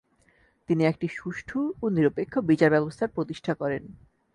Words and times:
তিনি 0.69 0.83
একটি 0.85 1.07
সুষ্ঠু 1.07 1.59
ও 1.81 1.85
নিরপেক্ষ 1.89 2.33
বিচার 2.41 2.69
ব্যবস্থা 2.69 3.05
প্রতিষ্ঠা 3.07 3.53
করেন। 3.53 3.83